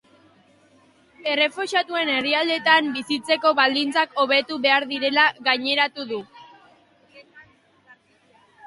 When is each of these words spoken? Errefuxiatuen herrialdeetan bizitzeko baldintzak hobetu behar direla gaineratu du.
Errefuxiatuen 1.33 2.11
herrialdeetan 2.13 2.89
bizitzeko 2.97 3.53
baldintzak 3.61 4.19
hobetu 4.25 4.59
behar 4.67 4.89
direla 4.95 5.29
gaineratu 5.51 6.09
du. 6.15 6.25